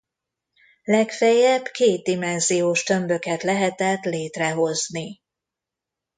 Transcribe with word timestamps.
Legfeljebb 0.83 1.65
kétdimenziós 1.67 2.83
tömböket 2.83 3.43
lehetett 3.43 4.03
létrehozni. 4.03 5.21